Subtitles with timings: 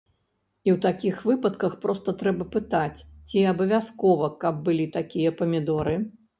[0.67, 5.99] І ў такіх выпадках проста трэба пытаць, ці абавязкова, каб былі такія памідоры.